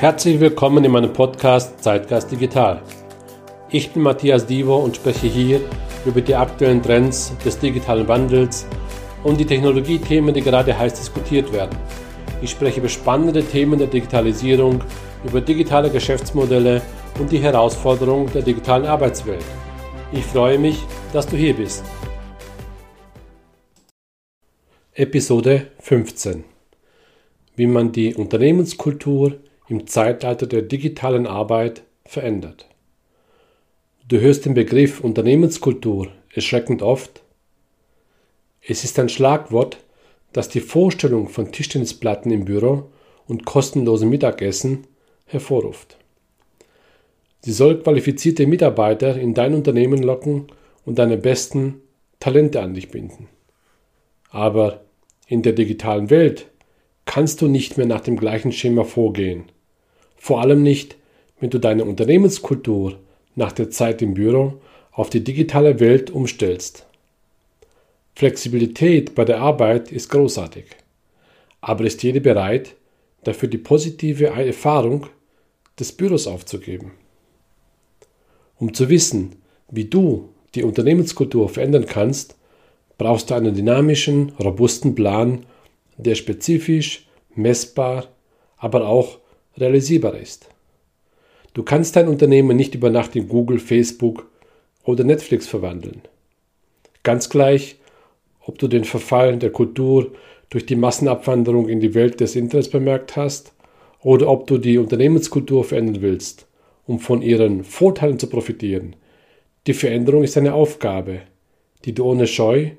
[0.00, 2.82] Herzlich willkommen in meinem Podcast Zeitgeist Digital.
[3.70, 5.60] Ich bin Matthias Divo und spreche hier
[6.04, 8.66] über die aktuellen Trends des digitalen Wandels
[9.22, 11.78] und die Technologiethemen, die gerade heiß diskutiert werden.
[12.42, 14.82] Ich spreche über spannende Themen der Digitalisierung,
[15.24, 16.82] über digitale Geschäftsmodelle
[17.20, 19.44] und die Herausforderungen der digitalen Arbeitswelt.
[20.12, 20.82] Ich freue mich,
[21.12, 21.84] dass du hier bist.
[24.92, 26.44] Episode 15
[27.54, 32.66] Wie man die Unternehmenskultur im Zeitalter der digitalen Arbeit verändert.
[34.06, 37.22] Du hörst den Begriff Unternehmenskultur erschreckend oft.
[38.60, 39.78] Es ist ein Schlagwort,
[40.32, 42.90] das die Vorstellung von Tischtennisplatten im Büro
[43.26, 44.86] und kostenlosem Mittagessen
[45.26, 45.96] hervorruft.
[47.40, 50.48] Sie soll qualifizierte Mitarbeiter in dein Unternehmen locken
[50.84, 51.80] und deine besten
[52.20, 53.28] Talente an dich binden.
[54.30, 54.84] Aber
[55.26, 56.46] in der digitalen Welt
[57.04, 59.44] kannst du nicht mehr nach dem gleichen Schema vorgehen.
[60.24, 60.96] Vor allem nicht,
[61.38, 62.98] wenn du deine Unternehmenskultur
[63.34, 64.54] nach der Zeit im Büro
[64.90, 66.86] auf die digitale Welt umstellst.
[68.14, 70.64] Flexibilität bei der Arbeit ist großartig.
[71.60, 72.74] Aber ist jede bereit,
[73.24, 75.08] dafür die positive Erfahrung
[75.78, 76.92] des Büros aufzugeben?
[78.58, 79.36] Um zu wissen,
[79.70, 82.34] wie du die Unternehmenskultur verändern kannst,
[82.96, 85.44] brauchst du einen dynamischen, robusten Plan,
[85.98, 88.06] der spezifisch, messbar,
[88.56, 89.18] aber auch
[89.58, 90.48] realisierbar ist.
[91.52, 94.26] Du kannst dein Unternehmen nicht über Nacht in Google, Facebook
[94.82, 96.02] oder Netflix verwandeln.
[97.02, 97.76] Ganz gleich,
[98.40, 100.12] ob du den Verfall der Kultur
[100.50, 103.52] durch die Massenabwanderung in die Welt des Internets bemerkt hast
[104.00, 106.46] oder ob du die Unternehmenskultur verändern willst,
[106.86, 108.96] um von ihren Vorteilen zu profitieren.
[109.66, 111.22] Die Veränderung ist eine Aufgabe,
[111.84, 112.70] die du ohne Scheu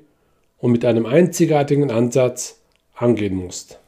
[0.58, 2.60] und mit einem einzigartigen Ansatz
[2.94, 3.78] angehen musst.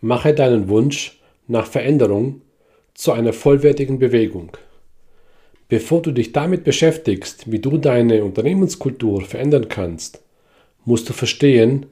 [0.00, 2.42] Mache deinen Wunsch nach Veränderung
[2.94, 4.56] zu einer vollwertigen Bewegung.
[5.68, 10.22] Bevor du dich damit beschäftigst, wie du deine Unternehmenskultur verändern kannst,
[10.84, 11.86] musst du verstehen,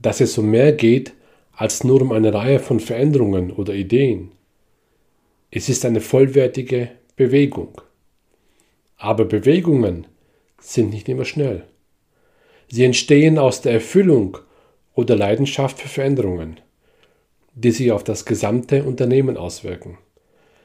[0.00, 1.12] dass es um mehr geht
[1.52, 4.32] als nur um eine Reihe von Veränderungen oder Ideen.
[5.50, 7.80] Es ist eine vollwertige Bewegung.
[8.96, 10.06] Aber Bewegungen
[10.60, 11.64] sind nicht immer schnell.
[12.68, 14.38] Sie entstehen aus der Erfüllung
[14.94, 16.60] oder Leidenschaft für Veränderungen
[17.60, 19.98] die sich auf das gesamte Unternehmen auswirken.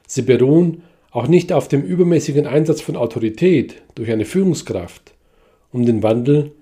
[0.06, 5.14] Sie beruhen auch nicht auf dem übermäßigen Einsatz von Autorität durch eine Führungskraft,
[5.72, 6.52] um den Wandel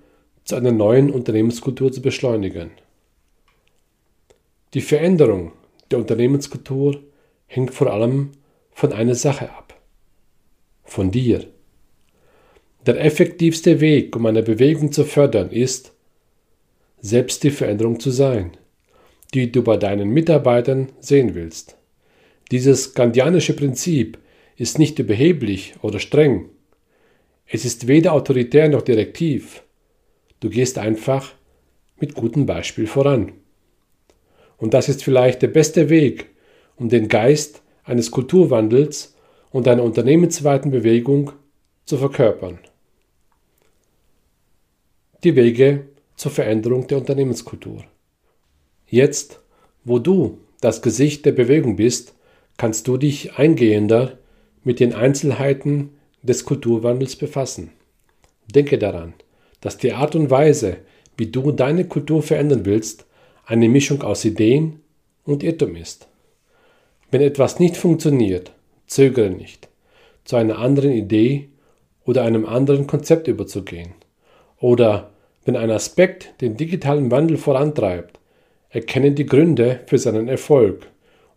[0.43, 2.71] zu einer neuen Unternehmenskultur zu beschleunigen.
[4.73, 5.53] Die Veränderung
[5.89, 6.99] der Unternehmenskultur
[7.47, 8.31] hängt vor allem
[8.71, 9.79] von einer Sache ab.
[10.83, 11.45] Von dir.
[12.85, 15.93] Der effektivste Weg, um eine Bewegung zu fördern, ist,
[17.01, 18.57] selbst die Veränderung zu sein
[19.35, 21.77] die du bei deinen Mitarbeitern sehen willst.
[22.51, 24.17] Dieses gandianische Prinzip
[24.55, 26.49] ist nicht überheblich oder streng.
[27.45, 29.63] Es ist weder autoritär noch direktiv.
[30.39, 31.33] Du gehst einfach
[31.99, 33.33] mit gutem Beispiel voran.
[34.57, 36.27] Und das ist vielleicht der beste Weg,
[36.77, 39.15] um den Geist eines Kulturwandels
[39.51, 41.33] und einer unternehmensweiten Bewegung
[41.83, 42.59] zu verkörpern.
[45.25, 47.83] Die Wege zur Veränderung der Unternehmenskultur.
[48.87, 49.39] Jetzt,
[49.83, 52.13] wo du das Gesicht der Bewegung bist,
[52.57, 54.17] kannst du dich eingehender
[54.63, 55.91] mit den Einzelheiten
[56.21, 57.71] des Kulturwandels befassen.
[58.47, 59.13] Denke daran,
[59.61, 60.77] dass die Art und Weise,
[61.17, 63.05] wie du deine Kultur verändern willst,
[63.45, 64.79] eine Mischung aus Ideen
[65.23, 66.07] und Irrtum ist.
[67.11, 68.51] Wenn etwas nicht funktioniert,
[68.87, 69.67] zögere nicht,
[70.23, 71.49] zu einer anderen Idee
[72.05, 73.93] oder einem anderen Konzept überzugehen.
[74.59, 75.11] Oder
[75.43, 78.19] wenn ein Aspekt den digitalen Wandel vorantreibt,
[78.75, 80.87] Erkenne die Gründe für seinen Erfolg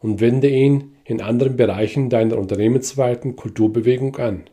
[0.00, 4.50] und wende ihn in anderen Bereichen deiner unternehmensweiten Kulturbewegung an.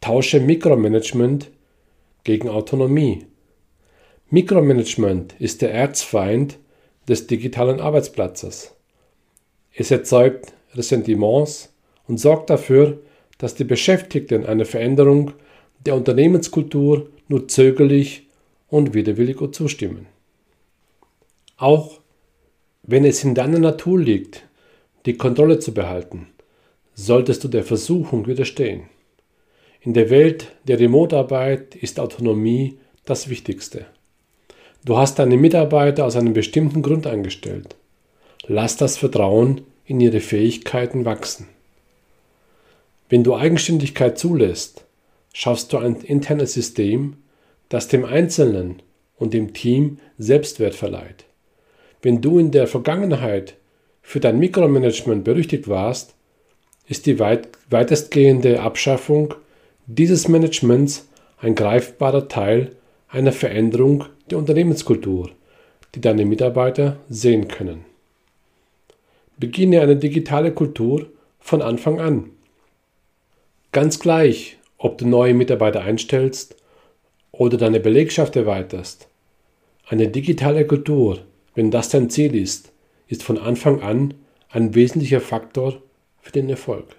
[0.00, 1.50] Tausche Mikromanagement
[2.24, 3.26] gegen Autonomie.
[4.30, 6.58] Mikromanagement ist der Erzfeind
[7.06, 8.74] des digitalen Arbeitsplatzes.
[9.74, 11.74] Es erzeugt Ressentiments
[12.08, 13.02] und sorgt dafür,
[13.36, 15.32] dass die Beschäftigten einer Veränderung
[15.84, 18.28] der Unternehmenskultur nur zögerlich
[18.68, 20.06] und widerwillig zustimmen.
[21.62, 22.00] Auch
[22.82, 24.42] wenn es in deiner Natur liegt,
[25.06, 26.26] die Kontrolle zu behalten,
[26.94, 28.88] solltest du der Versuchung widerstehen.
[29.80, 33.86] In der Welt der Remote-Arbeit ist Autonomie das Wichtigste.
[34.84, 37.76] Du hast deine Mitarbeiter aus einem bestimmten Grund eingestellt.
[38.48, 41.46] Lass das Vertrauen in ihre Fähigkeiten wachsen.
[43.08, 44.84] Wenn du Eigenständigkeit zulässt,
[45.32, 47.18] schaffst du ein internes System,
[47.68, 48.82] das dem Einzelnen
[49.16, 51.26] und dem Team Selbstwert verleiht.
[52.02, 53.54] Wenn du in der Vergangenheit
[54.02, 56.14] für dein Mikromanagement berüchtigt warst,
[56.88, 59.34] ist die weit, weitestgehende Abschaffung
[59.86, 61.08] dieses Managements
[61.38, 62.72] ein greifbarer Teil
[63.08, 65.30] einer Veränderung der Unternehmenskultur,
[65.94, 67.84] die deine Mitarbeiter sehen können.
[69.38, 71.06] Beginne eine digitale Kultur
[71.38, 72.30] von Anfang an.
[73.70, 76.56] Ganz gleich, ob du neue Mitarbeiter einstellst
[77.30, 79.08] oder deine Belegschaft erweiterst.
[79.88, 81.20] Eine digitale Kultur,
[81.54, 82.72] wenn das dein Ziel ist,
[83.08, 84.14] ist von Anfang an
[84.48, 85.82] ein wesentlicher Faktor
[86.20, 86.96] für den Erfolg.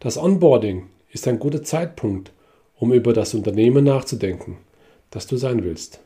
[0.00, 2.32] Das Onboarding ist ein guter Zeitpunkt,
[2.76, 4.58] um über das Unternehmen nachzudenken,
[5.10, 6.00] das du sein willst.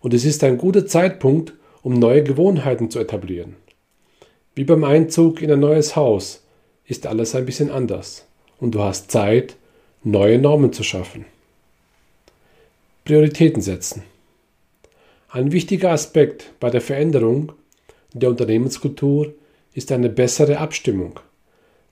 [0.00, 1.52] Und es ist ein guter Zeitpunkt,
[1.82, 3.56] um neue Gewohnheiten zu etablieren.
[4.54, 6.42] Wie beim Einzug in ein neues Haus
[6.84, 8.26] ist alles ein bisschen anders
[8.58, 9.56] und du hast Zeit,
[10.02, 11.24] neue Normen zu schaffen.
[13.04, 14.02] Prioritäten setzen.
[15.32, 17.52] Ein wichtiger Aspekt bei der Veränderung
[18.12, 19.32] der Unternehmenskultur
[19.72, 21.20] ist eine bessere Abstimmung.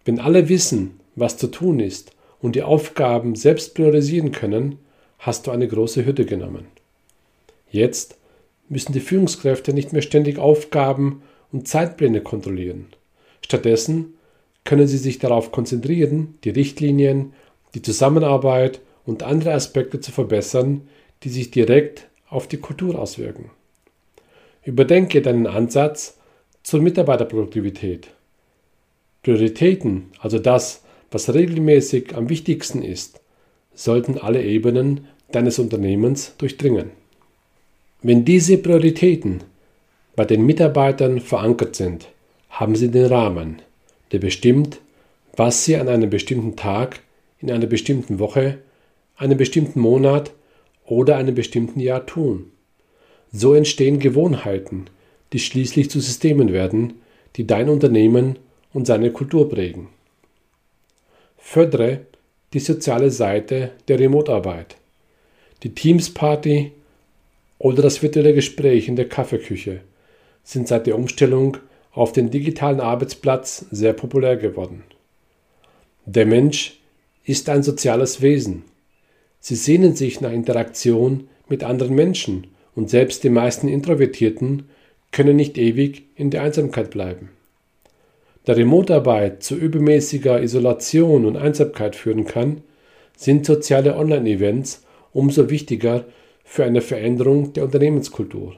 [0.05, 4.81] Wenn alle wissen, was zu tun ist und die Aufgaben selbst priorisieren können,
[5.21, 6.67] hast du eine große Hürde genommen.
[7.71, 8.17] Jetzt
[8.69, 12.87] müssen die Führungskräfte nicht mehr ständig Aufgaben und Zeitpläne kontrollieren.
[13.45, 14.15] Stattdessen
[14.65, 17.35] können sie sich darauf konzentrieren, die Richtlinien,
[17.77, 20.89] die Zusammenarbeit und andere Aspekte zu verbessern,
[21.23, 23.51] die sich direkt auf die Kultur auswirken.
[24.65, 26.19] Überdenke deinen Ansatz
[26.63, 28.09] zur Mitarbeiterproduktivität.
[29.23, 33.21] Prioritäten, also das, was regelmäßig am wichtigsten ist,
[33.75, 36.91] sollten alle Ebenen deines Unternehmens durchdringen.
[38.03, 39.43] Wenn diese Prioritäten
[40.17, 42.09] bei den Mitarbeitern verankert sind,
[42.51, 43.63] haben sie den Rahmen,
[44.13, 44.81] der bestimmt,
[45.37, 47.01] was sie an einem bestimmten Tag,
[47.41, 48.59] in einer bestimmten Woche,
[49.17, 50.33] einem bestimmten Monat
[50.89, 52.51] oder einem bestimmten Jahr tun.
[53.33, 54.87] So entstehen Gewohnheiten,
[55.33, 56.95] die schließlich zu Systemen werden,
[57.37, 58.39] die dein Unternehmen
[58.73, 59.89] und seine Kultur prägen.
[61.37, 62.01] Fördere
[62.53, 64.77] die soziale Seite der Remote-Arbeit.
[65.63, 66.73] Die Teams-Party
[67.59, 69.81] oder das virtuelle Gespräch in der Kaffeeküche
[70.45, 71.59] sind seit der Umstellung
[71.93, 74.85] auf den digitalen Arbeitsplatz sehr populär geworden.
[76.07, 76.79] Der Mensch
[77.25, 78.65] ist ein soziales Wesen.
[79.41, 84.69] Sie sehnen sich nach Interaktion mit anderen Menschen und selbst die meisten Introvertierten
[85.13, 87.31] können nicht ewig in der Einsamkeit bleiben.
[88.45, 92.63] Da Remote-Arbeit zu übermäßiger Isolation und Einsamkeit führen kann,
[93.17, 96.05] sind soziale Online-Events umso wichtiger
[96.45, 98.57] für eine Veränderung der Unternehmenskultur.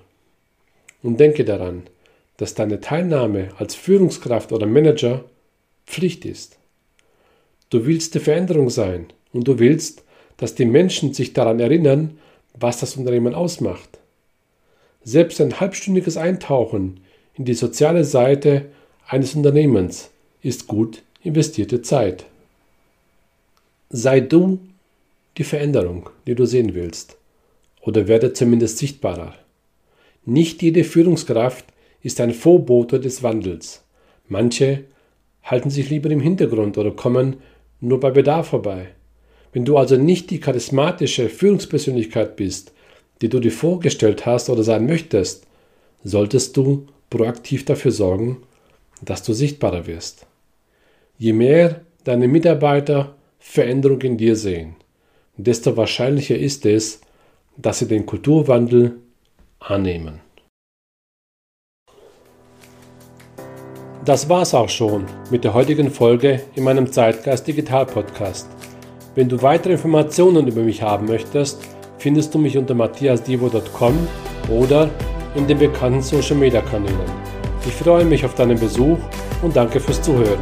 [1.02, 1.84] Und denke daran,
[2.36, 5.24] dass deine Teilnahme als Führungskraft oder Manager
[5.86, 6.58] Pflicht ist.
[7.70, 10.04] Du willst die Veränderung sein und du willst,
[10.40, 12.16] dass die Menschen sich daran erinnern,
[12.58, 13.98] was das Unternehmen ausmacht.
[15.04, 17.00] Selbst ein halbstündiges Eintauchen
[17.34, 18.70] in die soziale Seite
[19.06, 20.10] eines Unternehmens
[20.42, 22.24] ist gut investierte Zeit.
[23.90, 24.60] Sei du
[25.36, 27.18] die Veränderung, die du sehen willst,
[27.82, 29.34] oder werde zumindest sichtbarer.
[30.24, 31.66] Nicht jede Führungskraft
[32.02, 33.82] ist ein Vorbote des Wandels.
[34.26, 34.84] Manche
[35.42, 37.42] halten sich lieber im Hintergrund oder kommen
[37.80, 38.88] nur bei Bedarf vorbei.
[39.52, 42.72] Wenn du also nicht die charismatische Führungspersönlichkeit bist,
[43.20, 45.46] die du dir vorgestellt hast oder sein möchtest,
[46.04, 48.42] solltest du proaktiv dafür sorgen,
[49.02, 50.26] dass du sichtbarer wirst.
[51.18, 54.76] Je mehr deine Mitarbeiter Veränderung in dir sehen,
[55.36, 57.00] desto wahrscheinlicher ist es,
[57.56, 58.98] dass sie den Kulturwandel
[59.58, 60.20] annehmen.
[64.04, 68.48] Das war's auch schon mit der heutigen Folge in meinem Zeitgeist Digital Podcast.
[69.20, 71.60] Wenn du weitere Informationen über mich haben möchtest,
[71.98, 74.08] findest du mich unter matthiasdivo.com
[74.48, 74.88] oder
[75.34, 76.96] in den bekannten Social Media Kanälen.
[77.66, 78.96] Ich freue mich auf deinen Besuch
[79.42, 80.40] und danke fürs Zuhören.